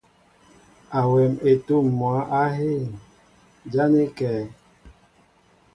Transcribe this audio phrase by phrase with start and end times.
[0.99, 2.85] Awɛm etǔm mwǎ á hîn,
[3.73, 4.33] ján é kɛ̌?